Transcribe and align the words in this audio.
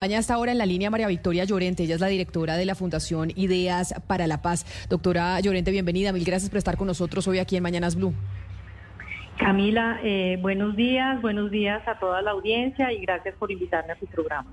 hasta 0.00 0.34
ahora 0.34 0.52
en 0.52 0.58
la 0.58 0.66
línea 0.66 0.90
María 0.90 1.08
Victoria 1.08 1.42
Llorente, 1.42 1.82
ella 1.82 1.96
es 1.96 2.00
la 2.00 2.06
directora 2.06 2.56
de 2.56 2.64
la 2.64 2.76
Fundación 2.76 3.32
Ideas 3.34 3.92
para 4.06 4.28
la 4.28 4.42
Paz. 4.42 4.64
Doctora 4.88 5.40
Llorente, 5.40 5.72
bienvenida, 5.72 6.12
mil 6.12 6.24
gracias 6.24 6.50
por 6.50 6.58
estar 6.58 6.76
con 6.76 6.86
nosotros 6.86 7.26
hoy 7.26 7.40
aquí 7.40 7.56
en 7.56 7.64
Mañanas 7.64 7.96
Blue. 7.96 8.14
Camila, 9.38 9.98
eh, 10.04 10.38
buenos 10.40 10.76
días, 10.76 11.20
buenos 11.20 11.50
días 11.50 11.82
a 11.88 11.98
toda 11.98 12.22
la 12.22 12.30
audiencia 12.30 12.92
y 12.92 13.00
gracias 13.00 13.34
por 13.40 13.50
invitarme 13.50 13.92
a 13.92 13.98
su 13.98 14.06
programa. 14.06 14.48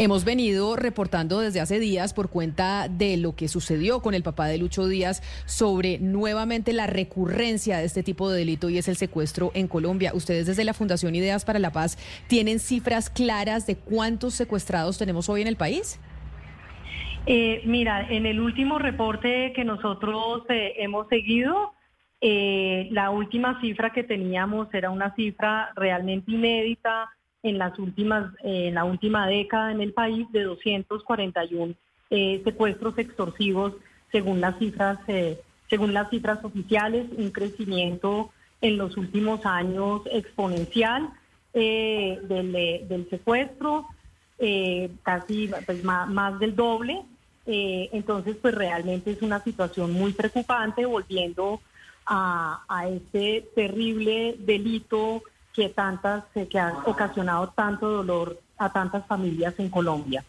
Hemos 0.00 0.24
venido 0.24 0.76
reportando 0.76 1.40
desde 1.40 1.60
hace 1.60 1.80
días 1.80 2.14
por 2.14 2.30
cuenta 2.30 2.86
de 2.88 3.16
lo 3.16 3.34
que 3.34 3.48
sucedió 3.48 4.00
con 4.00 4.14
el 4.14 4.22
papá 4.22 4.46
de 4.46 4.56
Lucho 4.56 4.86
Díaz 4.86 5.22
sobre 5.44 5.98
nuevamente 5.98 6.72
la 6.72 6.86
recurrencia 6.86 7.78
de 7.78 7.86
este 7.86 8.04
tipo 8.04 8.30
de 8.30 8.38
delito 8.38 8.70
y 8.70 8.78
es 8.78 8.86
el 8.86 8.94
secuestro 8.94 9.50
en 9.54 9.66
Colombia. 9.66 10.12
Ustedes 10.14 10.46
desde 10.46 10.62
la 10.62 10.72
Fundación 10.72 11.16
Ideas 11.16 11.44
para 11.44 11.58
la 11.58 11.72
Paz 11.72 11.98
tienen 12.28 12.60
cifras 12.60 13.10
claras 13.10 13.66
de 13.66 13.74
cuántos 13.74 14.34
secuestrados 14.34 14.98
tenemos 14.98 15.28
hoy 15.28 15.42
en 15.42 15.48
el 15.48 15.56
país. 15.56 16.00
Eh, 17.26 17.62
mira, 17.64 18.08
en 18.08 18.24
el 18.24 18.38
último 18.38 18.78
reporte 18.78 19.52
que 19.52 19.64
nosotros 19.64 20.44
eh, 20.48 20.74
hemos 20.78 21.08
seguido, 21.08 21.72
eh, 22.20 22.86
la 22.92 23.10
última 23.10 23.60
cifra 23.60 23.92
que 23.92 24.04
teníamos 24.04 24.72
era 24.72 24.90
una 24.90 25.12
cifra 25.16 25.72
realmente 25.74 26.30
inédita 26.30 27.10
en 27.42 27.58
las 27.58 27.78
últimas, 27.78 28.32
en 28.42 28.74
la 28.74 28.84
última 28.84 29.26
década 29.26 29.72
en 29.72 29.80
el 29.80 29.92
país 29.92 30.26
de 30.32 30.42
241 30.42 31.74
eh, 32.10 32.40
secuestros 32.44 32.96
extorsivos 32.98 33.74
según 34.10 34.40
las 34.40 34.58
cifras, 34.58 34.98
eh, 35.08 35.40
según 35.68 35.92
las 35.92 36.08
cifras 36.08 36.42
oficiales, 36.42 37.06
un 37.16 37.30
crecimiento 37.30 38.30
en 38.60 38.78
los 38.78 38.96
últimos 38.96 39.44
años 39.44 40.02
exponencial 40.10 41.10
eh, 41.52 42.18
del, 42.22 43.06
secuestro, 43.10 43.86
casi 45.02 45.50
pues, 45.66 45.84
más, 45.84 46.38
del 46.40 46.56
doble. 46.56 47.02
entonces, 47.44 48.36
pues 48.40 48.54
realmente 48.54 49.10
es 49.10 49.20
una 49.20 49.40
situación 49.40 49.92
muy 49.92 50.12
preocupante, 50.12 50.86
volviendo 50.86 51.60
a, 52.06 52.62
a 52.68 52.88
este 52.88 53.46
terrible 53.54 54.36
delito 54.38 55.22
que 55.58 55.70
tantas 55.70 56.22
eh, 56.36 56.46
que 56.46 56.56
han 56.56 56.76
ocasionado 56.86 57.48
tanto 57.48 57.88
dolor 57.90 58.38
a 58.58 58.72
tantas 58.72 59.04
familias 59.06 59.54
en 59.58 59.68
Colombia. 59.68 60.24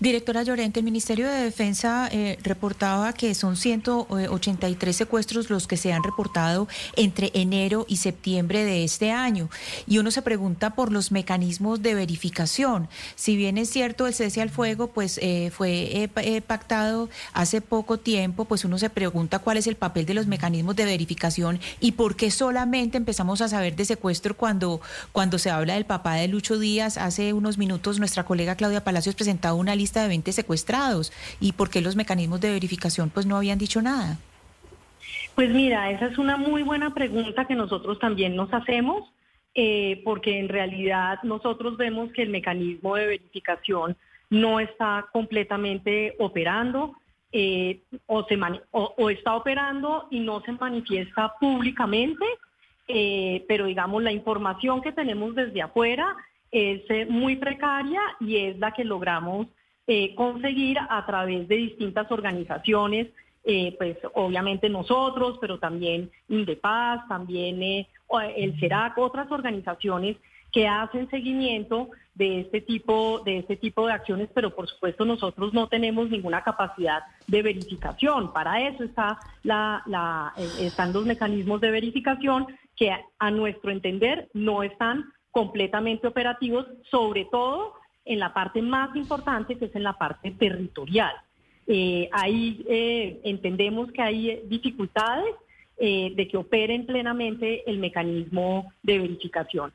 Directora 0.00 0.42
Llorente, 0.42 0.80
el 0.80 0.84
Ministerio 0.84 1.28
de 1.28 1.42
Defensa 1.42 2.08
eh, 2.12 2.38
reportaba 2.42 3.12
que 3.12 3.34
son 3.34 3.56
183 3.56 4.94
secuestros 4.94 5.50
los 5.50 5.66
que 5.66 5.76
se 5.76 5.92
han 5.92 6.04
reportado 6.04 6.68
entre 6.96 7.30
enero 7.34 7.84
y 7.88 7.96
septiembre 7.96 8.64
de 8.64 8.84
este 8.84 9.10
año. 9.10 9.50
Y 9.86 9.98
uno 9.98 10.10
se 10.10 10.22
pregunta 10.22 10.74
por 10.74 10.92
los 10.92 11.10
mecanismos 11.10 11.82
de 11.82 11.94
verificación. 11.94 12.88
Si 13.16 13.36
bien 13.36 13.58
es 13.58 13.70
cierto 13.70 14.06
el 14.06 14.14
cese 14.14 14.42
al 14.42 14.50
fuego, 14.50 14.88
pues 14.88 15.18
eh, 15.22 15.50
fue 15.52 16.08
eh, 16.16 16.40
pactado 16.40 17.08
hace 17.32 17.60
poco 17.60 17.98
tiempo, 17.98 18.44
pues 18.44 18.64
uno 18.64 18.78
se 18.78 18.90
pregunta 18.90 19.40
cuál 19.40 19.56
es 19.56 19.66
el 19.66 19.76
papel 19.76 20.06
de 20.06 20.14
los 20.14 20.26
mecanismos 20.26 20.76
de 20.76 20.84
verificación 20.84 21.60
y 21.80 21.92
por 21.92 22.16
qué 22.16 22.30
solamente 22.30 22.96
empezamos 22.96 23.40
a 23.40 23.48
saber 23.48 23.74
de 23.74 23.84
secuestro 23.84 24.36
cuando, 24.36 24.80
cuando 25.12 25.38
se 25.38 25.50
habla 25.50 25.74
del 25.74 25.84
papá 25.84 26.14
de 26.14 26.28
Lucho 26.28 26.58
Díaz. 26.58 26.96
Hace 26.96 27.32
unos 27.32 27.58
minutos 27.58 27.98
nuestra 27.98 28.24
colega 28.24 28.54
Claudia 28.54 28.84
Palacios 28.84 29.14
presentaba 29.14 29.63
una 29.64 29.74
lista 29.74 30.02
de 30.02 30.08
20 30.08 30.30
secuestrados 30.32 31.12
y 31.40 31.52
por 31.52 31.70
qué 31.70 31.80
los 31.80 31.96
mecanismos 31.96 32.40
de 32.40 32.52
verificación 32.52 33.10
pues 33.10 33.26
no 33.26 33.36
habían 33.36 33.58
dicho 33.58 33.82
nada. 33.82 34.18
Pues 35.34 35.50
mira, 35.50 35.90
esa 35.90 36.06
es 36.06 36.18
una 36.18 36.36
muy 36.36 36.62
buena 36.62 36.94
pregunta 36.94 37.46
que 37.46 37.56
nosotros 37.56 37.98
también 37.98 38.36
nos 38.36 38.52
hacemos, 38.52 39.10
eh, 39.54 40.00
porque 40.04 40.38
en 40.38 40.48
realidad 40.48 41.18
nosotros 41.22 41.76
vemos 41.76 42.12
que 42.12 42.22
el 42.22 42.30
mecanismo 42.30 42.94
de 42.94 43.06
verificación 43.06 43.96
no 44.30 44.60
está 44.60 45.06
completamente 45.12 46.14
operando 46.18 46.94
eh, 47.32 47.80
o, 48.06 48.24
se 48.24 48.38
o, 48.70 49.10
está 49.10 49.34
operando 49.34 50.06
y 50.10 50.20
no 50.20 50.40
se 50.42 50.52
manifiesta 50.52 51.34
públicamente, 51.40 52.24
eh, 52.86 53.44
pero 53.48 53.66
digamos 53.66 54.02
la 54.02 54.12
información 54.12 54.80
que 54.82 54.92
tenemos 54.92 55.34
desde 55.34 55.62
afuera 55.62 56.16
es 56.54 57.10
muy 57.10 57.36
precaria 57.36 58.00
y 58.20 58.36
es 58.36 58.58
la 58.58 58.72
que 58.72 58.84
logramos 58.84 59.48
eh, 59.86 60.14
conseguir 60.14 60.78
a 60.78 61.04
través 61.04 61.46
de 61.48 61.56
distintas 61.56 62.10
organizaciones, 62.10 63.08
eh, 63.42 63.74
pues 63.76 63.98
obviamente 64.14 64.70
nosotros, 64.70 65.36
pero 65.40 65.58
también 65.58 66.10
Indepaz, 66.28 67.06
también 67.08 67.62
eh, 67.62 67.88
el 68.36 68.58
CERAC, 68.58 68.96
otras 68.98 69.30
organizaciones 69.30 70.16
que 70.52 70.68
hacen 70.68 71.10
seguimiento 71.10 71.90
de 72.14 72.42
este 72.42 72.60
tipo 72.60 73.20
de 73.24 73.38
este 73.38 73.56
tipo 73.56 73.88
de 73.88 73.92
acciones, 73.92 74.28
pero 74.32 74.54
por 74.54 74.68
supuesto 74.68 75.04
nosotros 75.04 75.52
no 75.52 75.66
tenemos 75.66 76.08
ninguna 76.08 76.44
capacidad 76.44 77.02
de 77.26 77.42
verificación. 77.42 78.32
Para 78.32 78.66
eso 78.68 78.84
está 78.84 79.18
la, 79.42 80.32
están 80.60 80.92
los 80.92 81.04
mecanismos 81.04 81.60
de 81.60 81.72
verificación 81.72 82.46
que 82.76 82.92
a 83.18 83.30
nuestro 83.32 83.72
entender 83.72 84.28
no 84.32 84.62
están 84.62 85.12
completamente 85.34 86.06
operativos, 86.06 86.64
sobre 86.90 87.24
todo 87.24 87.74
en 88.04 88.20
la 88.20 88.32
parte 88.32 88.62
más 88.62 88.94
importante, 88.94 89.56
que 89.56 89.64
es 89.66 89.74
en 89.74 89.82
la 89.82 89.98
parte 89.98 90.30
territorial. 90.30 91.12
Eh, 91.66 92.08
ahí 92.12 92.64
eh, 92.68 93.20
entendemos 93.24 93.90
que 93.90 94.00
hay 94.00 94.30
eh, 94.30 94.42
dificultades 94.46 95.34
de 95.76 96.28
que 96.30 96.36
operen 96.36 96.86
plenamente 96.86 97.68
el 97.68 97.78
mecanismo 97.78 98.72
de 98.84 99.00
verificación. 99.00 99.72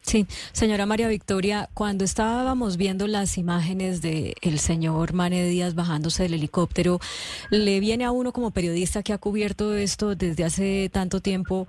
Sí, 0.00 0.24
señora 0.52 0.86
María 0.86 1.08
Victoria, 1.08 1.68
cuando 1.74 2.04
estábamos 2.04 2.76
viendo 2.76 3.08
las 3.08 3.36
imágenes 3.38 4.00
el 4.04 4.58
señor 4.60 5.14
Mane 5.14 5.44
Díaz 5.48 5.74
bajándose 5.74 6.22
del 6.22 6.34
helicóptero, 6.34 7.00
le 7.50 7.80
viene 7.80 8.04
a 8.04 8.12
uno 8.12 8.32
como 8.32 8.52
periodista 8.52 9.02
que 9.02 9.12
ha 9.12 9.18
cubierto 9.18 9.74
esto 9.74 10.14
desde 10.14 10.44
hace 10.44 10.88
tanto 10.92 11.20
tiempo 11.20 11.66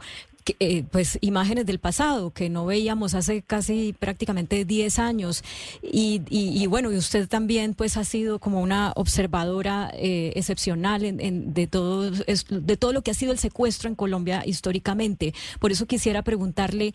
eh, 0.60 0.84
pues 0.92 1.18
imágenes 1.22 1.66
del 1.66 1.80
pasado 1.80 2.32
que 2.32 2.50
no 2.50 2.66
veíamos 2.66 3.14
hace 3.14 3.42
casi 3.42 3.96
prácticamente 3.98 4.66
10 4.66 5.00
años. 5.00 5.44
Y, 5.82 6.22
y, 6.30 6.66
bueno 6.68 6.92
y 6.92 6.98
usted 6.98 7.28
también 7.28 7.74
pues 7.74 7.98
ha 7.98 8.04
sido 8.04 8.40
como 8.40 8.62
una 8.62 8.92
observadora 8.96 9.92
eh, 9.94 10.34
excepcional 10.36 11.02
de 11.02 11.68
todo 11.68 12.12
de 12.12 12.78
todo 12.78 12.94
lo 12.94 13.02
que 13.02 13.12
ha 13.12 13.14
sido 13.14 13.32
el 13.32 13.40
secuestro 13.40 13.90
en 13.90 13.96
Colombia 13.96 14.44
históricamente. 14.46 15.34
Por 15.60 15.72
eso 15.72 15.86
quisiera 15.86 16.24
preguntarle 16.24 16.94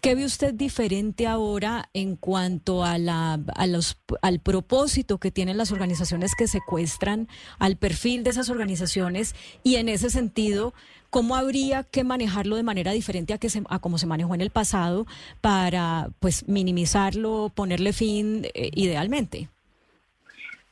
qué 0.00 0.14
ve 0.14 0.24
usted 0.24 0.54
diferente 0.54 1.26
ahora 1.26 1.88
en 1.94 2.16
cuanto 2.16 2.84
a 2.84 2.98
la 2.98 3.40
a 3.54 3.66
los 3.66 3.98
al 4.22 4.40
propósito 4.40 5.18
que 5.18 5.30
tienen 5.30 5.56
las 5.56 5.72
organizaciones 5.72 6.34
que 6.34 6.48
secuestran 6.48 7.28
al 7.58 7.76
perfil 7.76 8.24
de 8.24 8.30
esas 8.30 8.50
organizaciones 8.50 9.34
y 9.62 9.76
en 9.76 9.88
ese 9.88 10.10
sentido 10.10 10.74
¿Cómo 11.10 11.34
habría 11.34 11.82
que 11.82 12.04
manejarlo 12.04 12.56
de 12.56 12.62
manera 12.62 12.92
diferente 12.92 13.34
a, 13.34 13.38
que 13.38 13.50
se, 13.50 13.62
a 13.68 13.80
como 13.80 13.98
se 13.98 14.06
manejó 14.06 14.34
en 14.34 14.40
el 14.40 14.50
pasado 14.50 15.06
para 15.40 16.08
pues 16.20 16.48
minimizarlo, 16.48 17.50
ponerle 17.54 17.92
fin 17.92 18.46
eh, 18.54 18.70
idealmente? 18.74 19.48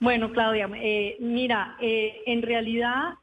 Bueno, 0.00 0.32
Claudia, 0.32 0.70
eh, 0.76 1.16
mira, 1.18 1.76
eh, 1.80 2.22
en 2.26 2.42
realidad 2.42 3.14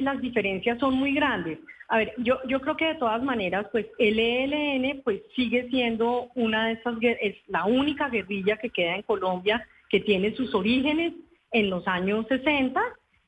las 0.00 0.20
diferencias 0.20 0.78
son 0.78 0.94
muy 0.94 1.14
grandes. 1.14 1.58
A 1.88 1.96
ver, 1.96 2.12
yo, 2.18 2.38
yo 2.46 2.60
creo 2.60 2.76
que 2.76 2.84
de 2.84 2.94
todas 2.96 3.22
maneras, 3.22 3.66
pues 3.72 3.86
el 3.98 4.18
ELN 4.18 5.00
pues 5.02 5.22
sigue 5.34 5.66
siendo 5.70 6.28
una 6.34 6.66
de 6.66 6.72
esas, 6.74 6.94
es 7.00 7.36
la 7.48 7.64
única 7.64 8.10
guerrilla 8.10 8.58
que 8.58 8.68
queda 8.68 8.96
en 8.96 9.02
Colombia 9.02 9.66
que 9.88 10.00
tiene 10.00 10.34
sus 10.36 10.54
orígenes 10.54 11.14
en 11.52 11.70
los 11.70 11.86
años 11.88 12.26
60 12.28 12.82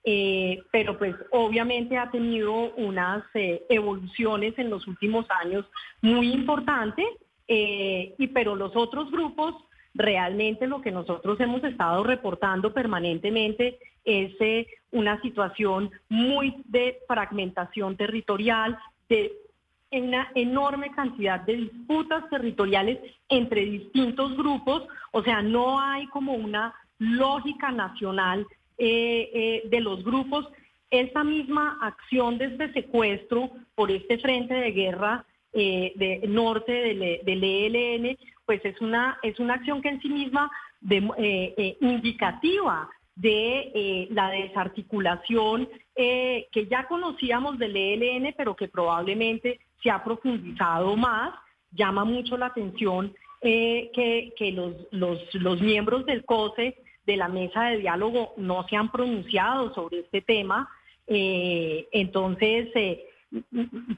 eh, 0.07 0.63
pero 0.71 0.99
pues 0.99 1.15
obviamente 1.31 1.97
ha 1.97 2.11
tenido 2.11 2.75
unas 2.75 3.25
eh, 3.33 3.65
evoluciones 3.71 4.53
en 4.59 4.69
los 4.69 4.87
últimos 4.87 5.25
años 5.43 5.65
muy 6.03 6.31
importantes, 6.31 7.07
eh, 7.49 8.15
y 8.19 8.27
pero 8.29 8.55
los 8.55 8.77
otros 8.77 9.11
grupos 9.11 9.55
realmente 9.95 10.67
lo 10.67 10.83
que 10.83 10.91
nosotros 10.91 11.41
hemos 11.41 11.65
estado 11.65 12.05
reportando 12.05 12.75
permanentemente 12.75 13.79
es 14.05 14.35
una 14.91 15.21
situación 15.23 15.91
muy 16.11 16.63
de 16.67 16.99
fragmentación 17.09 17.97
territorial, 17.97 18.77
de 19.09 19.33
una 19.91 20.31
enorme 20.35 20.91
cantidad 20.91 21.41
de 21.41 21.57
disputas 21.57 22.29
territoriales 22.29 22.99
entre 23.29 23.65
distintos 23.65 24.37
grupos, 24.37 24.83
o 25.13 25.23
sea, 25.23 25.41
no 25.41 25.81
hay 25.81 26.07
como 26.09 26.35
una 26.35 26.75
lógica 26.99 27.71
nacional 27.71 28.47
eh, 28.77 29.31
eh, 29.33 29.63
de 29.69 29.81
los 29.81 30.03
grupos, 30.03 30.49
esa 30.91 31.23
misma 31.23 31.79
acción 31.81 32.39
de 32.39 32.47
este 32.47 32.73
secuestro 32.73 33.51
por 33.77 33.91
este 33.93 34.19
frente 34.19 34.53
de 34.53 34.73
guerra 34.73 35.25
eh, 35.53 35.93
de 35.95 36.27
norte 36.27 36.73
del, 36.73 37.45
ELN, 37.45 38.19
pues 38.45 38.65
es 38.65 38.81
una, 38.81 39.19
es 39.23 39.39
una 39.39 39.55
acción 39.55 39.81
que 39.81 39.91
en 39.91 40.01
sí 40.03 40.09
misma 40.09 40.51
de, 40.81 41.77
indicativa 41.81 42.89
de 43.15 44.09
la 44.11 44.31
desarticulación 44.31 45.69
que 45.95 46.67
ya 46.69 46.87
conocíamos 46.89 47.59
del 47.59 47.77
ELN, 47.77 48.35
pero 48.37 48.57
que 48.57 48.67
probablemente 48.67 49.61
se 49.83 49.91
ha 49.91 50.03
profundizado 50.03 50.97
más, 50.97 51.33
llama 51.71 52.05
mucho 52.05 52.37
la 52.37 52.47
atención 52.47 53.15
que, 53.41 54.33
que 54.37 54.53
los, 54.53 54.75
los, 54.91 55.35
los 55.35 55.61
miembros 55.63 56.05
del 56.07 56.25
COSE, 56.25 56.77
de 57.07 57.17
la 57.17 57.29
mesa 57.29 57.65
de 57.65 57.79
diálogo, 57.79 58.35
no 58.37 58.67
se 58.69 58.77
han 58.77 58.91
pronunciado 58.91 59.75
sobre 59.75 60.01
este 60.01 60.23
tema. 60.23 60.69
Eh, 61.07 61.87
entonces, 61.93 62.69
eh, 62.75 63.05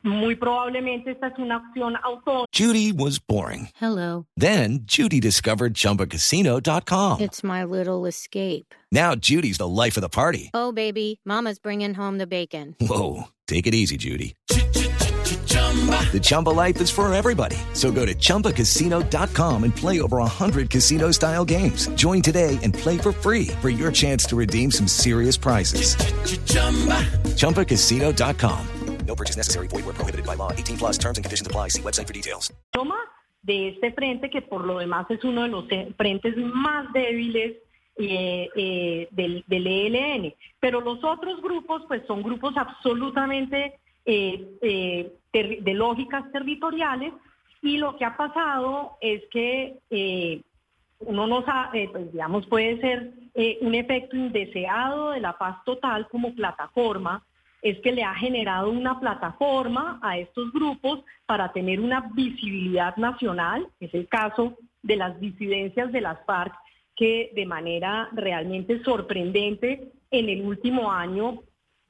muy 0.02 0.34
probablemente 0.34 1.12
esta 1.12 1.28
es 1.28 1.38
una 1.38 1.56
acción 1.56 1.96
autónoma. 2.02 2.46
Judy 2.52 2.92
was 2.92 3.18
boring. 3.18 3.68
Hello. 3.80 4.26
Then 4.36 4.80
Judy 4.86 5.20
discovered 5.20 5.74
ChumbaCasino.com. 5.74 7.20
It's 7.20 7.42
my 7.44 7.64
little 7.64 8.06
escape. 8.06 8.74
Now 8.90 9.14
Judy's 9.14 9.58
the 9.58 9.68
life 9.68 9.96
of 9.96 10.02
the 10.02 10.08
party. 10.08 10.50
Oh, 10.54 10.72
baby, 10.72 11.20
Mama's 11.24 11.58
bringing 11.58 11.94
home 11.94 12.18
the 12.18 12.26
bacon. 12.26 12.74
Whoa, 12.80 13.24
take 13.46 13.66
it 13.66 13.74
easy, 13.74 13.96
Judy. 13.96 14.34
The 15.76 16.20
Chumba 16.20 16.50
life 16.50 16.80
is 16.80 16.90
for 16.90 17.12
everybody. 17.12 17.56
So 17.74 17.92
go 17.92 18.06
to 18.06 18.14
ChumbaCasino.com 18.14 19.64
and 19.64 19.76
play 19.76 20.00
over 20.00 20.16
100 20.18 20.70
casino 20.70 21.10
style 21.10 21.44
games. 21.44 21.88
Join 21.96 22.22
today 22.22 22.58
and 22.62 22.72
play 22.72 22.96
for 22.96 23.12
free 23.12 23.48
for 23.60 23.68
your 23.68 23.92
chance 23.92 24.24
to 24.26 24.36
redeem 24.36 24.70
some 24.70 24.88
serious 24.88 25.36
prizes. 25.36 25.94
ChumbaCasino.com. 27.36 28.58
No 29.06 29.14
purchase 29.14 29.36
necessary. 29.36 29.68
Void 29.68 29.84
where 29.84 29.94
prohibited 29.94 30.26
by 30.26 30.34
law. 30.36 30.50
18 30.52 30.78
plus 30.78 30.98
terms 30.98 31.18
and 31.18 31.24
conditions 31.24 31.46
apply. 31.46 31.68
See 31.68 31.82
website 31.82 32.06
for 32.08 32.12
details. 32.12 32.52
Toma 32.72 32.96
de 33.42 33.68
este 33.68 33.92
frente, 33.92 34.28
que 34.30 34.40
por 34.42 34.64
lo 34.66 34.78
demás 34.78 35.06
es 35.10 35.22
uno 35.24 35.42
de 35.42 35.48
los 35.48 35.64
frentes 35.96 36.34
más 36.36 36.92
débiles 36.92 37.52
eh, 37.98 38.48
eh, 38.56 39.08
del, 39.12 39.44
del 39.46 39.66
ELN. 39.66 40.34
Pero 40.58 40.80
los 40.80 41.04
otros 41.04 41.40
grupos, 41.40 41.82
pues 41.86 42.02
son 42.08 42.22
grupos 42.24 42.56
absolutamente 42.56 43.78
eh, 44.04 44.44
eh, 44.62 45.12
ter- 45.25 45.25
de 45.44 45.74
lógicas 45.74 46.30
territoriales 46.32 47.12
y 47.62 47.78
lo 47.78 47.96
que 47.96 48.04
ha 48.04 48.16
pasado 48.16 48.96
es 49.00 49.22
que 49.30 49.78
eh, 49.90 50.42
uno 51.00 51.26
no 51.26 51.44
sabe, 51.44 51.88
pues 51.90 52.12
digamos, 52.12 52.46
puede 52.46 52.80
ser 52.80 53.12
eh, 53.34 53.58
un 53.60 53.74
efecto 53.74 54.16
indeseado 54.16 55.10
de 55.10 55.20
la 55.20 55.36
paz 55.36 55.62
total 55.64 56.08
como 56.08 56.34
plataforma, 56.34 57.24
es 57.62 57.78
que 57.80 57.92
le 57.92 58.04
ha 58.04 58.14
generado 58.14 58.70
una 58.70 59.00
plataforma 59.00 59.98
a 60.02 60.18
estos 60.18 60.52
grupos 60.52 61.00
para 61.26 61.52
tener 61.52 61.80
una 61.80 62.10
visibilidad 62.14 62.96
nacional, 62.96 63.66
es 63.80 63.92
el 63.94 64.08
caso 64.08 64.56
de 64.82 64.96
las 64.96 65.18
disidencias 65.20 65.90
de 65.90 66.00
las 66.00 66.24
FARC, 66.24 66.54
que 66.94 67.32
de 67.34 67.44
manera 67.44 68.08
realmente 68.12 68.82
sorprendente 68.84 69.92
en 70.10 70.28
el 70.28 70.42
último 70.42 70.92
año 70.92 71.42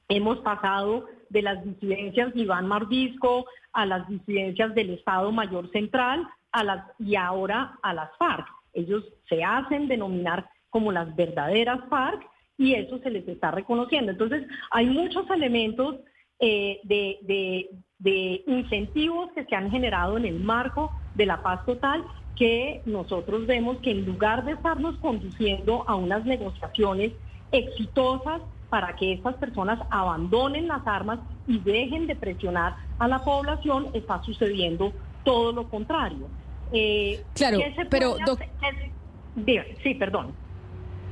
hemos 0.09 0.39
pasado 0.39 1.07
de 1.31 1.43
las 1.43 1.65
disidencias 1.65 2.33
de 2.35 2.41
Iván 2.41 2.67
Mardisco 2.67 3.47
a 3.73 3.87
las 3.87 4.09
disidencias 4.09 4.75
del 4.75 4.91
Estado 4.91 5.31
Mayor 5.33 5.71
Central 5.71 6.27
a 6.53 6.65
las, 6.65 6.85
y 6.99 7.17
ahora 7.17 7.79
a 7.83 7.93
las 7.95 8.11
FARC. 8.19 8.47
Ellos 8.73 9.05
se 9.29 9.43
hacen 9.45 9.89
denominar 9.89 10.49
como 10.71 10.93
las 10.93 11.15
verdaderas 11.17 11.81
FARC 11.89 12.27
y 12.59 12.75
eso 12.75 12.99
se 12.99 13.11
les 13.11 13.27
está 13.29 13.51
reconociendo. 13.51 14.13
Entonces, 14.13 14.47
hay 14.71 14.87
muchos 14.87 15.29
elementos 15.31 15.97
eh, 16.39 16.81
de, 16.85 17.19
de- 17.23 17.71
de 17.99 18.43
incentivos 18.47 19.33
que 19.33 19.45
se 19.47 19.55
han 19.57 19.71
generado 19.71 20.19
en 20.19 20.27
el 20.27 20.39
marco 20.41 20.91
de 21.15 21.25
la 21.25 21.43
paz 21.43 21.65
total 21.65 22.05
que 22.37 22.83
nosotros 22.85 23.47
vemos 23.47 23.79
que 23.79 23.91
en 23.91 24.05
lugar 24.05 24.45
de 24.45 24.53
estarnos 24.53 24.97
conduciendo 24.99 25.83
a 25.89 25.95
unas 25.95 26.27
negociaciones 26.27 27.13
exitosas 27.53 28.43
para 28.77 28.95
que 28.95 29.15
estas 29.15 29.35
personas 29.37 29.79
abandonen 29.89 30.69
las 30.69 30.87
armas 30.87 31.19
y 31.47 31.59
dejen 31.61 32.07
de 32.07 32.15
presionar 32.15 32.77
a 32.99 33.09
la 33.09 33.25
población, 33.25 33.87
está 33.95 34.23
sucediendo 34.23 34.93
todo 35.25 35.51
lo 35.51 35.67
contrario. 35.71 36.29
Eh, 36.73 37.23
Claro, 37.33 37.57
¿qué 37.57 37.73
se 37.75 37.87
pero, 37.87 38.17
hacer? 38.23 38.37
¿Qué 38.61 38.67
se- 38.77 38.93
Diga, 39.35 39.65
Sí, 39.83 39.95
perdón. 39.95 40.35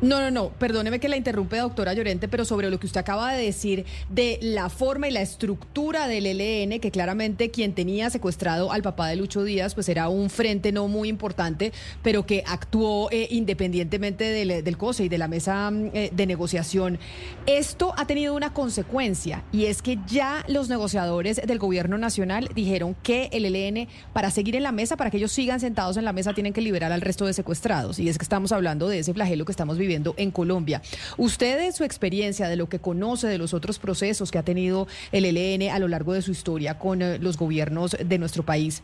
No, 0.02 0.20
no, 0.20 0.31
no, 0.31 0.50
perdóneme 0.50 0.99
que 0.99 1.08
la 1.08 1.17
interrumpe, 1.17 1.56
doctora 1.56 1.94
Llorente, 1.94 2.26
pero 2.29 2.44
sobre 2.44 2.69
lo 2.69 2.79
que 2.81 2.87
usted 2.87 3.00
acaba 3.00 3.32
de 3.32 3.43
decir 3.43 3.87
de 4.11 4.38
la 4.43 4.69
forma 4.69 5.08
y 5.08 5.12
la 5.12 5.23
estructura 5.23 6.08
del 6.08 6.26
ELN, 6.26 6.81
que 6.81 6.91
claramente 6.91 7.50
quien 7.50 7.75
tenía 7.75 8.11
secuestrado 8.11 8.73
al 8.73 8.82
papá 8.82 9.08
de 9.08 9.17
Lucho 9.17 9.44
Díaz, 9.44 9.75
pues 9.75 9.88
era 9.88 10.08
un 10.08 10.31
frente 10.31 10.73
no 10.73 10.88
muy 10.88 11.08
importante, 11.08 11.73
pero 12.02 12.26
que 12.26 12.43
actuó 12.46 13.08
eh, 13.12 13.29
independientemente 13.31 14.25
del, 14.25 14.64
del 14.64 14.76
COSE 14.76 15.05
y 15.05 15.08
de 15.08 15.17
la 15.17 15.29
mesa 15.29 15.70
mm, 15.70 15.91
eh, 15.94 16.11
de 16.12 16.26
negociación. 16.26 16.99
Esto 17.46 17.94
ha 17.96 18.06
tenido 18.06 18.35
una 18.35 18.52
consecuencia 18.52 19.44
y 19.52 19.67
es 19.67 19.81
que 19.81 19.99
ya 20.08 20.44
los 20.49 20.69
negociadores 20.69 21.41
del 21.46 21.58
gobierno 21.58 21.99
nacional 21.99 22.50
dijeron 22.55 22.96
que 23.02 23.31
el 23.32 23.46
ELN, 23.46 23.88
para 24.12 24.31
seguir 24.31 24.56
en 24.56 24.64
la 24.64 24.73
mesa, 24.73 24.96
para 24.96 25.11
que 25.11 25.19
ellos 25.19 25.32
sigan 25.32 25.61
sentados 25.61 25.96
en 25.96 26.05
la 26.05 26.12
mesa, 26.12 26.35
tienen 26.35 26.52
que 26.52 26.61
liberar 26.61 26.93
al 26.93 27.00
resto 27.00 27.26
de 27.26 27.32
secuestrados. 27.32 28.00
Y 28.00 28.08
es 28.08 28.19
que 28.19 28.25
estamos 28.25 28.50
hablando 28.52 28.88
de 28.88 28.99
ese 28.99 29.14
flagelo 29.14 29.44
que 29.44 29.52
estamos 29.52 29.79
viviendo 29.79 29.83
en 29.92 30.31
Colombia. 30.31 30.82
Usted, 31.16 31.58
de 31.58 31.72
su 31.72 31.84
experiencia, 31.84 32.48
de 32.48 32.56
lo 32.56 32.69
que 32.69 32.78
conoce 32.78 33.28
de 33.28 33.38
los 33.38 33.54
otros 33.54 33.78
procesos 33.78 34.31
que 34.31 34.38
ha 34.38 34.42
tenido 34.42 34.86
el 35.12 35.25
ELN 35.25 35.70
a 35.70 35.78
lo 35.78 35.88
largo 35.88 36.12
de 36.12 36.22
su 36.22 36.31
historia 36.31 36.78
con 36.78 37.02
eh, 37.02 37.19
los 37.19 37.36
gobiernos 37.36 37.96
de 37.98 38.19
nuestro 38.19 38.44
país, 38.44 38.82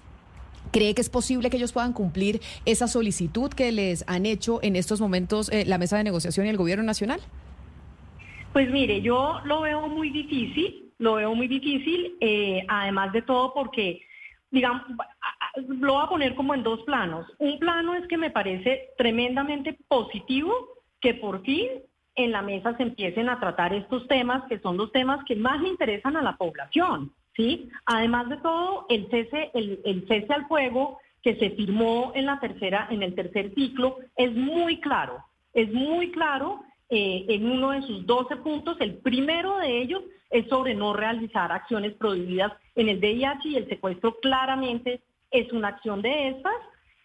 ¿Cree 0.73 0.95
que 0.95 1.01
es 1.01 1.11
posible 1.11 1.51
que 1.51 1.57
ellos 1.57 1.73
puedan 1.73 1.93
cumplir 1.93 2.41
esa 2.65 2.87
solicitud 2.87 3.51
que 3.51 3.73
les 3.73 4.05
han 4.07 4.25
hecho 4.25 4.61
en 4.63 4.77
estos 4.77 5.01
momentos 5.01 5.51
eh, 5.51 5.65
la 5.67 5.79
mesa 5.79 5.97
de 5.97 6.05
negociación 6.05 6.47
y 6.47 6.51
el 6.51 6.57
gobierno 6.57 6.85
nacional? 6.85 7.21
Pues 8.53 8.71
mire, 8.71 9.01
yo 9.01 9.41
lo 9.45 9.63
veo 9.63 9.89
muy 9.89 10.11
difícil, 10.11 10.93
lo 10.99 11.15
veo 11.15 11.35
muy 11.35 11.49
difícil, 11.49 12.17
eh, 12.21 12.65
además 12.69 13.13
de 13.13 13.23
todo 13.23 13.53
porque, 13.53 14.03
digamos, 14.51 14.83
lo 15.67 15.95
voy 15.95 16.05
a 16.05 16.09
poner 16.09 16.35
como 16.35 16.55
en 16.55 16.63
dos 16.63 16.81
planos. 16.81 17.27
Un 17.39 17.59
plano 17.59 17.95
es 17.95 18.07
que 18.07 18.17
me 18.17 18.31
parece 18.31 18.91
tremendamente 18.97 19.77
positivo 19.89 20.53
que 21.01 21.15
por 21.15 21.43
fin 21.43 21.69
en 22.17 22.33
la 22.33 22.43
mesa 22.43 22.77
se 22.77 22.83
empiecen 22.83 23.29
a 23.29 23.41
tratar 23.41 23.73
estos 23.73 24.07
temas, 24.09 24.45
que 24.49 24.59
son 24.59 24.77
los 24.77 24.93
temas 24.93 25.25
que 25.25 25.37
más 25.37 25.61
le 25.61 25.69
interesan 25.69 26.17
a 26.17 26.23
la 26.23 26.37
población, 26.37 27.13
¿sí? 27.37 27.69
Además 27.87 28.29
de 28.29 28.37
todo, 28.39 28.87
el 28.89 29.09
cese, 29.11 29.51
el, 29.55 30.05
cese 30.09 30.33
al 30.33 30.47
fuego 30.47 30.99
que 31.23 31.37
se 31.37 31.51
firmó 31.51 32.13
en 32.15 32.27
la 32.27 32.41
tercera, 32.41 32.89
en 32.91 33.03
el 33.03 33.15
tercer 33.15 33.55
ciclo, 33.55 33.99
es 34.17 34.35
muy 34.35 34.81
claro, 34.81 35.25
es 35.55 35.73
muy 35.73 36.11
claro 36.11 36.63
eh, 36.89 37.27
en 37.29 37.51
uno 37.51 37.71
de 37.71 37.83
sus 37.83 38.07
12 38.07 38.37
puntos. 38.37 38.77
El 38.81 38.97
primero 38.99 39.59
de 39.59 39.81
ellos 39.81 40.03
es 40.31 40.49
sobre 40.49 40.75
no 40.75 40.93
realizar 40.93 41.53
acciones 41.53 41.95
prohibidas 41.95 42.53
en 42.75 42.89
el 42.89 42.99
VIH 42.99 43.49
y 43.49 43.57
el 43.57 43.69
secuestro 43.69 44.17
claramente 44.21 45.01
es 45.31 45.53
una 45.53 45.69
acción 45.69 46.03
de 46.03 46.29
estas. 46.29 46.55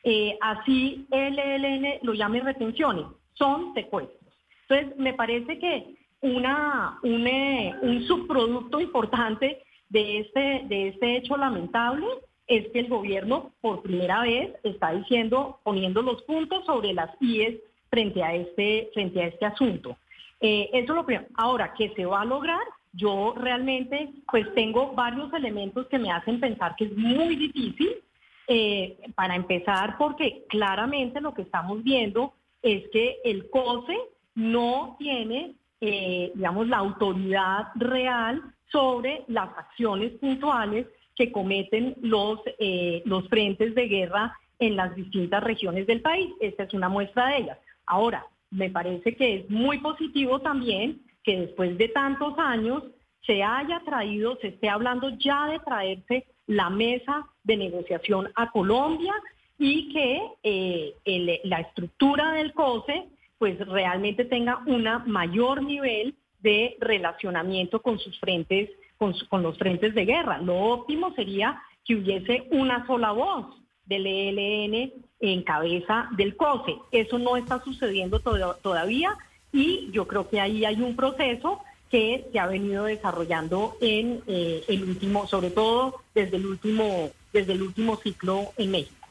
Eh, 0.03 0.37
así 0.41 1.07
el 1.11 1.37
ELN 1.39 1.99
lo 2.03 2.13
llame 2.13 2.39
retenciones, 2.39 3.05
son 3.35 3.73
secuestros. 3.73 4.33
Entonces, 4.67 4.97
me 4.97 5.13
parece 5.13 5.59
que 5.59 5.95
una, 6.21 6.99
un, 7.03 7.27
eh, 7.27 7.73
un 7.81 8.03
subproducto 8.03 8.79
importante 8.79 9.61
de 9.89 10.19
este, 10.19 10.63
de 10.65 10.89
este 10.89 11.17
hecho 11.17 11.37
lamentable 11.37 12.05
es 12.47 12.67
que 12.71 12.79
el 12.79 12.87
gobierno 12.87 13.51
por 13.61 13.81
primera 13.81 14.21
vez 14.21 14.55
está 14.63 14.91
diciendo, 14.91 15.59
poniendo 15.63 16.01
los 16.01 16.21
puntos 16.23 16.65
sobre 16.65 16.93
las 16.93 17.09
IES 17.19 17.55
frente 17.89 18.23
a 18.23 18.35
este, 18.35 18.89
frente 18.93 19.21
a 19.21 19.27
este 19.27 19.45
asunto. 19.45 19.97
Eh, 20.41 20.69
eso 20.73 20.91
es 20.91 20.95
lo 20.95 21.05
primero. 21.05 21.27
Ahora, 21.35 21.73
¿qué 21.77 21.91
se 21.95 22.05
va 22.05 22.21
a 22.21 22.25
lograr? 22.25 22.61
Yo 22.93 23.33
realmente 23.37 24.09
pues 24.29 24.53
tengo 24.53 24.93
varios 24.93 25.31
elementos 25.33 25.87
que 25.87 25.99
me 25.99 26.11
hacen 26.11 26.39
pensar 26.39 26.75
que 26.75 26.85
es 26.85 26.97
muy 26.97 27.35
difícil. 27.35 28.01
Eh, 28.47 28.99
para 29.15 29.35
empezar, 29.35 29.97
porque 29.97 30.45
claramente 30.47 31.19
lo 31.19 31.33
que 31.33 31.41
estamos 31.41 31.83
viendo 31.83 32.35
es 32.65 32.89
que 32.89 33.19
el 33.23 33.47
COSE 33.51 33.95
no 34.33 34.95
tiene, 34.97 35.55
eh, 35.81 36.31
digamos, 36.33 36.67
la 36.67 36.77
autoridad 36.77 37.67
real 37.75 38.41
sobre 38.71 39.23
las 39.27 39.55
acciones 39.55 40.13
puntuales 40.13 40.87
que 41.15 41.31
cometen 41.31 41.95
los, 42.01 42.39
eh, 42.57 43.03
los 43.05 43.29
frentes 43.29 43.75
de 43.75 43.87
guerra 43.87 44.35
en 44.57 44.75
las 44.75 44.95
distintas 44.95 45.43
regiones 45.43 45.85
del 45.85 46.01
país. 46.01 46.33
Esta 46.41 46.63
es 46.63 46.73
una 46.73 46.89
muestra 46.89 47.27
de 47.27 47.37
ellas. 47.37 47.59
Ahora, 47.85 48.25
me 48.49 48.71
parece 48.71 49.15
que 49.15 49.35
es 49.35 49.49
muy 49.49 49.77
positivo 49.77 50.39
también 50.39 51.01
que 51.23 51.41
después 51.41 51.77
de 51.77 51.89
tantos 51.89 52.33
años 52.39 52.83
se 53.27 53.43
haya 53.43 53.79
traído, 53.85 54.37
se 54.37 54.47
esté 54.47 54.69
hablando 54.69 55.09
ya 55.19 55.47
de 55.47 55.59
traerse 55.59 56.25
la 56.47 56.71
mesa 56.71 57.27
de 57.43 57.57
negociación 57.57 58.31
a 58.35 58.49
Colombia 58.49 59.13
y 59.57 59.93
que 59.93 60.21
eh, 60.43 61.41
la 61.45 61.59
estructura 61.61 62.33
del 62.33 62.53
COSE 62.53 63.05
pues 63.37 63.59
realmente 63.67 64.25
tenga 64.25 64.61
un 64.65 64.87
mayor 65.07 65.61
nivel 65.63 66.15
de 66.39 66.77
relacionamiento 66.79 67.81
con 67.81 67.99
sus 67.99 68.19
frentes, 68.19 68.69
con, 68.97 69.43
los 69.43 69.57
frentes 69.57 69.93
de 69.93 70.05
guerra. 70.05 70.37
Lo 70.39 70.55
óptimo 70.55 71.13
sería 71.15 71.61
que 71.83 71.95
hubiese 71.95 72.47
una 72.51 72.85
sola 72.87 73.11
voz 73.11 73.47
del 73.85 74.07
ELN 74.07 74.93
en 75.19 75.43
cabeza 75.43 76.09
del 76.17 76.35
COSE. 76.35 76.77
Eso 76.91 77.19
no 77.19 77.37
está 77.37 77.61
sucediendo 77.63 78.19
to- 78.19 78.55
todavía 78.61 79.15
y 79.51 79.89
yo 79.91 80.07
creo 80.07 80.29
que 80.29 80.39
ahí 80.39 80.65
hay 80.65 80.81
un 80.81 80.95
proceso 80.95 81.59
que 81.91 82.25
se 82.31 82.39
ha 82.39 82.47
venido 82.47 82.85
desarrollando 82.85 83.75
en 83.79 84.21
eh, 84.27 84.63
el 84.67 84.83
último, 84.83 85.27
sobre 85.27 85.51
todo 85.51 86.01
desde 86.13 86.37
el 86.37 86.45
último, 86.45 87.09
desde 87.31 87.53
el 87.53 87.61
último 87.61 87.95
ciclo 87.97 88.51
en 88.57 88.71
México. 88.71 89.04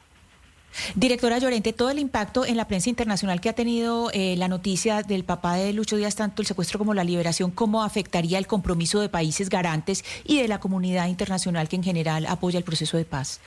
Directora 0.95 1.37
Llorente, 1.39 1.73
todo 1.73 1.89
el 1.89 1.99
impacto 1.99 2.45
en 2.45 2.57
la 2.57 2.67
prensa 2.67 2.89
internacional 2.89 3.41
que 3.41 3.49
ha 3.49 3.53
tenido 3.53 4.09
eh, 4.13 4.35
la 4.37 4.47
noticia 4.47 5.01
del 5.01 5.23
papá 5.23 5.55
de 5.55 5.73
Lucho 5.73 5.95
Díaz, 5.95 6.15
tanto 6.15 6.41
el 6.41 6.47
secuestro 6.47 6.79
como 6.79 6.93
la 6.93 7.03
liberación, 7.03 7.51
¿cómo 7.51 7.83
afectaría 7.83 8.37
el 8.37 8.47
compromiso 8.47 8.99
de 8.99 9.09
países 9.09 9.49
garantes 9.49 10.03
y 10.25 10.41
de 10.41 10.47
la 10.47 10.59
comunidad 10.59 11.07
internacional 11.07 11.69
que 11.69 11.75
en 11.77 11.83
general 11.83 12.25
apoya 12.27 12.57
el 12.57 12.65
proceso 12.65 12.97
de 12.97 13.05
paz? 13.05 13.41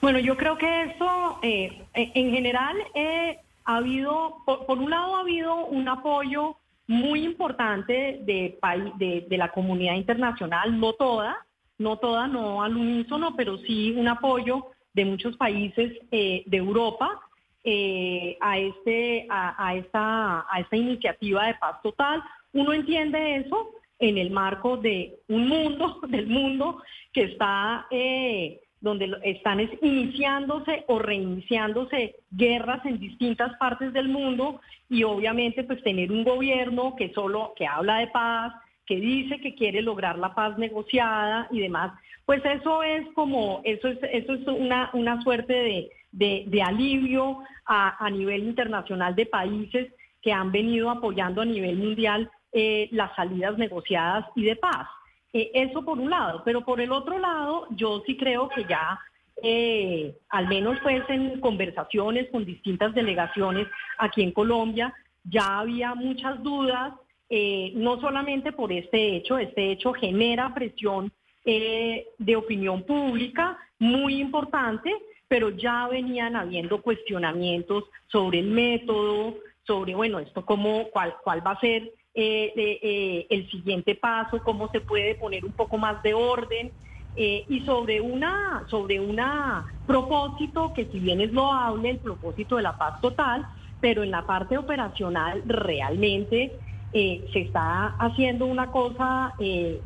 Bueno, 0.00 0.18
yo 0.18 0.36
creo 0.36 0.56
que 0.56 0.84
eso, 0.84 1.38
eh, 1.42 1.84
en 1.94 2.32
general, 2.32 2.76
eh, 2.94 3.38
ha 3.64 3.76
habido, 3.76 4.36
por, 4.46 4.78
un 4.78 4.90
lado, 4.90 5.16
ha 5.16 5.20
habido 5.20 5.66
un 5.66 5.88
apoyo 5.88 6.56
muy 6.86 7.24
importante 7.24 8.20
de, 8.22 8.58
de, 8.96 9.26
de 9.28 9.36
la 9.36 9.50
comunidad 9.50 9.94
internacional, 9.94 10.78
no 10.78 10.92
toda, 10.92 11.44
no 11.78 11.96
toda, 11.98 12.28
no 12.28 12.62
al 12.62 12.76
unísono, 12.76 13.34
pero 13.36 13.58
sí 13.58 13.92
un 13.96 14.08
apoyo 14.08 14.66
de 14.98 15.04
muchos 15.04 15.36
países 15.36 15.92
eh, 16.10 16.42
de 16.44 16.56
Europa 16.56 17.20
eh, 17.62 18.36
a, 18.40 18.58
este, 18.58 19.28
a, 19.30 19.76
esta, 19.76 20.44
a 20.50 20.60
esta 20.60 20.76
iniciativa 20.76 21.46
de 21.46 21.54
paz 21.54 21.80
total. 21.84 22.20
Uno 22.52 22.72
entiende 22.72 23.36
eso 23.36 23.70
en 24.00 24.18
el 24.18 24.30
marco 24.30 24.76
de 24.76 25.14
un 25.28 25.46
mundo, 25.46 26.00
del 26.08 26.26
mundo 26.26 26.82
que 27.12 27.22
está, 27.24 27.86
eh, 27.92 28.60
donde 28.80 29.16
están 29.22 29.60
iniciándose 29.82 30.84
o 30.88 30.98
reiniciándose 30.98 32.16
guerras 32.32 32.84
en 32.84 32.98
distintas 32.98 33.56
partes 33.56 33.92
del 33.92 34.08
mundo 34.08 34.60
y 34.90 35.04
obviamente 35.04 35.62
pues 35.62 35.80
tener 35.84 36.10
un 36.10 36.24
gobierno 36.24 36.96
que 36.96 37.12
solo, 37.12 37.52
que 37.56 37.68
habla 37.68 37.98
de 37.98 38.08
paz, 38.08 38.52
que 38.84 38.96
dice 38.96 39.40
que 39.40 39.54
quiere 39.54 39.80
lograr 39.80 40.18
la 40.18 40.34
paz 40.34 40.58
negociada 40.58 41.46
y 41.52 41.60
demás, 41.60 41.92
pues 42.28 42.44
eso 42.44 42.82
es 42.82 43.06
como, 43.14 43.62
eso 43.64 43.88
es, 43.88 43.98
eso 44.12 44.34
es 44.34 44.46
una, 44.46 44.90
una 44.92 45.18
suerte 45.22 45.90
de, 46.12 46.62
alivio 46.62 47.38
a, 47.64 48.10
nivel 48.10 48.42
internacional 48.42 49.16
de 49.16 49.24
países 49.24 49.90
que 50.20 50.30
han 50.30 50.52
venido 50.52 50.90
apoyando 50.90 51.40
a 51.40 51.46
nivel 51.46 51.78
mundial 51.78 52.30
eh, 52.52 52.90
las 52.92 53.16
salidas 53.16 53.56
negociadas 53.56 54.26
y 54.36 54.42
de 54.42 54.56
paz. 54.56 54.86
Eh, 55.32 55.52
eso 55.54 55.82
por 55.86 55.98
un 55.98 56.10
lado, 56.10 56.42
pero 56.44 56.66
por 56.66 56.82
el 56.82 56.92
otro 56.92 57.18
lado, 57.18 57.66
yo 57.70 58.02
sí 58.04 58.18
creo 58.18 58.50
que 58.50 58.64
ya, 58.64 59.00
eh, 59.42 60.14
al 60.28 60.48
menos 60.48 60.78
pues 60.82 61.08
en 61.08 61.40
conversaciones 61.40 62.28
con 62.30 62.44
distintas 62.44 62.94
delegaciones 62.94 63.68
aquí 63.96 64.22
en 64.22 64.32
Colombia, 64.32 64.92
ya 65.24 65.60
había 65.60 65.94
muchas 65.94 66.42
dudas 66.42 66.92
eh, 67.30 67.72
no 67.74 68.00
solamente 68.00 68.52
por 68.52 68.72
este 68.72 69.16
hecho, 69.16 69.38
este 69.38 69.72
hecho 69.72 69.92
genera 69.92 70.54
presión 70.54 71.12
eh, 71.50 72.08
de 72.18 72.36
opinión 72.36 72.82
pública 72.82 73.56
muy 73.78 74.20
importante, 74.20 74.92
pero 75.28 75.48
ya 75.48 75.88
venían 75.88 76.36
habiendo 76.36 76.82
cuestionamientos 76.82 77.84
sobre 78.08 78.40
el 78.40 78.48
método, 78.48 79.36
sobre, 79.66 79.94
bueno, 79.94 80.18
esto 80.18 80.44
cómo, 80.44 80.88
cuál, 80.90 81.14
cuál 81.24 81.46
va 81.46 81.52
a 81.52 81.60
ser 81.60 81.90
eh, 82.14 83.26
el 83.30 83.50
siguiente 83.50 83.94
paso, 83.94 84.42
cómo 84.42 84.68
se 84.72 84.82
puede 84.82 85.14
poner 85.14 85.46
un 85.46 85.52
poco 85.52 85.78
más 85.78 86.02
de 86.02 86.12
orden. 86.12 86.70
y 87.16 87.60
sobre 87.64 88.00
una 88.00 88.64
sobre 88.68 89.00
una 89.00 89.66
propósito 89.86 90.72
que 90.74 90.84
si 90.92 91.00
bien 91.00 91.20
es 91.20 91.32
loable 91.32 91.90
el 91.90 91.98
propósito 91.98 92.56
de 92.56 92.62
la 92.62 92.76
paz 92.76 93.00
total, 93.00 93.46
pero 93.80 94.02
en 94.02 94.10
la 94.10 94.26
parte 94.26 94.58
operacional 94.58 95.42
realmente 95.46 96.52
eh, 96.92 97.28
se 97.32 97.40
está 97.40 97.88
haciendo 97.98 98.46
una 98.46 98.70
cosa 98.70 99.34
eh, 99.38 99.80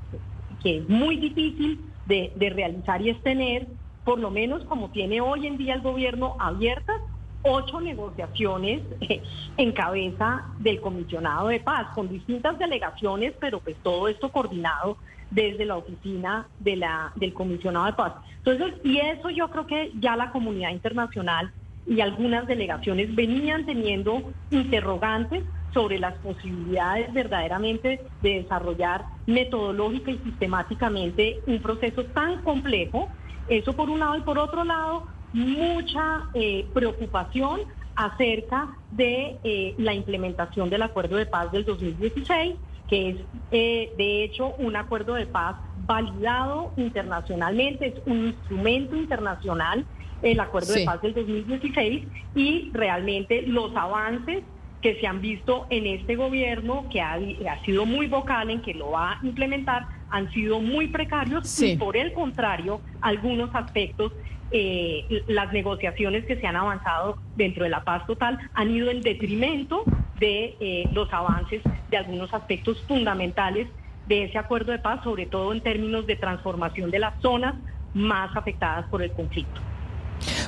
que 0.63 0.79
es 0.79 0.89
muy 0.89 1.17
difícil 1.17 1.81
de, 2.07 2.33
realizar 2.55 3.01
y 3.03 3.11
es 3.11 3.23
tener, 3.23 3.67
por 4.05 4.19
lo 4.19 4.31
menos 4.31 4.65
como 4.65 4.91
tiene 4.91 5.21
hoy 5.21 5.47
en 5.47 5.57
día 5.57 5.75
el 5.75 5.83
gobierno, 5.83 6.37
abiertas 6.39 6.97
ocho 7.43 7.81
negociaciones 7.81 8.83
eh, 9.01 9.23
en 9.57 9.73
cabeza 9.73 10.45
del 10.59 10.81
comisionado 10.81 11.49
de 11.49 11.61
paz, 11.61 11.89
con 11.95 12.09
distintas 12.09 12.59
delegaciones, 12.59 13.35
pero 13.41 13.61
pues 13.61 13.77
todo 13.83 14.09
esto 14.09 14.31
coordinado 14.31 14.97
desde 15.31 15.65
la 15.65 15.77
oficina 15.77 16.47
de 16.59 16.77
la, 16.77 17.13
del 17.17 17.33
comisionado 17.33 17.87
de 17.87 17.93
paz. 17.95 18.15
Entonces, 18.45 18.75
y 18.85 18.99
eso 18.99 19.31
yo 19.31 19.49
creo 19.51 19.67
que 19.67 19.91
ya 19.99 20.15
la 20.15 20.31
comunidad 20.31 20.71
internacional 20.71 21.51
y 21.87 22.01
algunas 22.01 22.47
delegaciones 22.47 23.15
venían 23.15 23.67
teniendo 23.67 24.33
interrogantes 24.51 25.43
sobre 25.73 25.99
las 25.99 26.15
posibilidades 26.19 27.13
verdaderamente 27.13 28.01
de 28.23 28.43
desarrollar 28.43 29.05
metodológica 29.27 30.11
y 30.11 30.19
sistemáticamente 30.19 31.41
un 31.47 31.61
proceso 31.61 32.05
tan 32.07 32.43
complejo. 32.43 33.09
Eso 33.49 33.75
por 33.75 33.91
un 33.91 34.01
lado 34.01 34.17
y 34.17 34.21
por 34.21 34.39
otro 34.39 34.65
lado, 34.65 35.07
mucha 35.33 36.29
eh, 36.35 36.67
preocupación 36.75 37.61
acerca 37.97 38.69
de 38.91 39.39
eh, 39.45 39.75
la 39.79 39.95
implementación 39.95 40.71
del 40.71 40.83
acuerdo 40.83 41.17
de 41.17 41.27
paz 41.27 41.51
del 41.53 41.65
2016, 41.65 42.55
que 42.89 43.11
es 43.11 43.17
eh, 43.51 43.93
de 43.97 44.25
hecho 44.25 44.55
un 44.59 44.77
acuerdo 44.77 45.15
de 45.15 45.27
paz 45.27 45.57
validado 45.87 46.73
internacionalmente, 46.77 47.89
es 47.89 47.95
un 48.07 48.29
instrumento 48.29 48.97
internacional, 48.97 49.85
el 50.23 50.39
acuerdo 50.41 50.73
de 50.75 50.85
paz 50.85 51.03
del 51.03 51.15
2016, 51.15 52.07
y 52.35 52.71
realmente 52.73 53.43
los 53.43 53.75
avances 53.75 54.45
que 54.83 54.97
se 54.97 55.07
han 55.07 55.21
visto 55.21 55.67
en 55.71 55.87
este 55.87 56.17
gobierno, 56.17 56.87
que 56.91 57.01
ha, 57.01 57.19
sido 57.65 57.87
muy 57.87 58.09
vocal 58.09 58.51
en 58.51 58.61
que 58.61 58.75
lo 58.75 58.91
va 58.91 59.13
a 59.13 59.19
implementar, 59.23 59.87
han 60.11 60.31
sido 60.33 60.61
muy 60.61 60.89
precarios 60.89 61.63
y 61.63 61.77
por 61.77 61.97
el 61.97 62.13
contrario, 62.13 62.81
algunos 63.01 63.55
aspectos, 63.55 64.13
eh, 64.51 65.23
las 65.29 65.53
negociaciones 65.53 66.27
que 66.27 66.37
se 66.37 66.47
han 66.47 66.57
avanzado 66.57 67.17
dentro 67.37 67.65
de 67.65 67.71
la 67.71 67.85
paz 67.85 68.05
total 68.07 68.39
han 68.53 68.71
ido 68.71 68.91
en 68.91 69.01
detrimento 69.01 69.85
de 70.19 70.57
eh, 70.61 70.89
los 70.93 71.11
avances 71.13 71.63
de 71.89 71.97
algunos 71.97 72.35
aspectos 72.35 72.83
fundamentales 72.83 73.69
de 74.07 74.25
ese 74.25 74.37
acuerdo 74.37 74.73
de 74.73 74.79
paz, 74.81 75.03
sobre 75.05 75.27
todo 75.27 75.53
en 75.53 75.61
términos 75.61 76.07
de 76.07 76.17
transformación 76.17 76.91
de 76.91 76.99
las 76.99 77.21
zonas 77.23 77.55
más 77.95 78.37
afectadas 78.37 78.87
por 78.89 79.03
el 79.03 79.13
conflicto. 79.13 79.61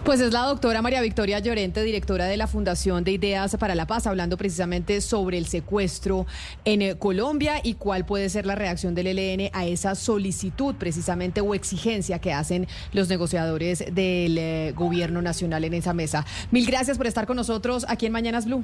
Pues 0.04 0.20
es 0.20 0.34
la 0.34 0.42
doctora 0.42 0.82
María 0.82 1.00
Victoria 1.00 1.38
Llorente, 1.38 1.82
directora 1.82 2.26
de 2.26 2.36
la 2.36 2.46
Fundación 2.46 3.04
de 3.04 3.12
Ideas 3.12 3.56
para 3.56 3.74
la 3.74 3.86
Paz, 3.86 4.06
hablando 4.06 4.36
precisamente 4.36 5.00
sobre 5.00 5.38
el 5.38 5.46
secuestro 5.46 6.26
en 6.66 6.82
eh, 6.82 6.98
Colombia 6.98 7.54
y 7.62 7.74
cuál 7.74 8.04
puede 8.04 8.28
ser 8.28 8.44
la 8.44 8.54
reacción 8.54 8.94
del 8.94 9.06
ELN 9.06 9.48
a 9.54 9.64
esa 9.64 9.94
solicitud 9.94 10.74
precisamente 10.74 11.40
o 11.40 11.54
exigencia 11.54 12.18
que 12.18 12.34
hacen 12.34 12.66
los 12.92 13.08
negociadores 13.08 13.78
del 13.94 14.36
eh, 14.36 14.72
gobierno 14.76 15.22
nacional 15.22 15.64
en 15.64 15.72
esa 15.72 15.94
mesa. 15.94 16.26
Mil 16.50 16.66
gracias 16.66 16.98
por 16.98 17.06
estar 17.06 17.26
con 17.26 17.36
nosotros 17.36 17.86
aquí 17.88 18.04
en 18.04 18.12
Mañanas 18.12 18.44
Blue. 18.44 18.62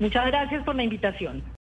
Muchas 0.00 0.26
gracias 0.26 0.64
por 0.64 0.74
la 0.74 0.82
invitación. 0.82 1.59